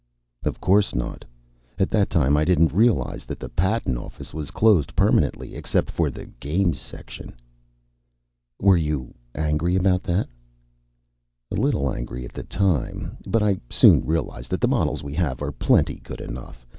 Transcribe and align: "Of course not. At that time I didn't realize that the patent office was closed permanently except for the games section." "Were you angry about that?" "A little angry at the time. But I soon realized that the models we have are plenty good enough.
"Of 0.41 0.59
course 0.59 0.95
not. 0.95 1.23
At 1.77 1.91
that 1.91 2.09
time 2.09 2.35
I 2.35 2.43
didn't 2.43 2.73
realize 2.73 3.23
that 3.25 3.37
the 3.39 3.49
patent 3.49 3.99
office 3.99 4.33
was 4.33 4.49
closed 4.49 4.95
permanently 4.95 5.53
except 5.53 5.91
for 5.91 6.09
the 6.09 6.25
games 6.39 6.79
section." 6.79 7.35
"Were 8.59 8.77
you 8.77 9.13
angry 9.35 9.75
about 9.75 10.01
that?" 10.09 10.27
"A 11.51 11.55
little 11.55 11.93
angry 11.93 12.25
at 12.25 12.33
the 12.33 12.41
time. 12.41 13.17
But 13.27 13.43
I 13.43 13.59
soon 13.69 14.03
realized 14.03 14.49
that 14.49 14.61
the 14.61 14.67
models 14.67 15.03
we 15.03 15.13
have 15.13 15.39
are 15.39 15.51
plenty 15.51 15.97
good 15.99 16.19
enough. 16.21 16.65